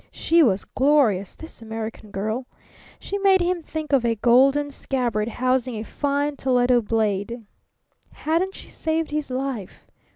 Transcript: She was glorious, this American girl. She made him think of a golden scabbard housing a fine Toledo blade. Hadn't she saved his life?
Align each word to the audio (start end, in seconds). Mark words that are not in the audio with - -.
She 0.09 0.41
was 0.41 0.65
glorious, 0.65 1.35
this 1.35 1.61
American 1.61 2.09
girl. 2.09 2.47
She 2.99 3.19
made 3.19 3.39
him 3.39 3.61
think 3.61 3.93
of 3.93 4.03
a 4.03 4.15
golden 4.15 4.71
scabbard 4.71 5.27
housing 5.27 5.75
a 5.77 5.83
fine 5.83 6.37
Toledo 6.37 6.81
blade. 6.81 7.45
Hadn't 8.11 8.55
she 8.55 8.67
saved 8.67 9.11
his 9.11 9.29
life? 9.29 9.85